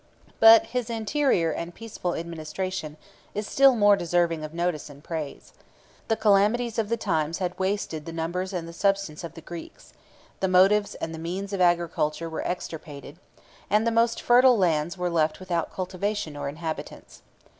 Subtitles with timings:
[0.39, 2.97] But his interior and peaceful administration
[3.35, 5.53] is still more deserving of notice and praise.
[5.55, 5.63] 3
[6.07, 9.93] The calamities of the times had wasted the numbers and the substance of the Greeks;
[10.39, 13.19] the motives and the means of agriculture were extirpated;
[13.69, 17.21] and the most fertile lands were left without cultivation or inhabitants.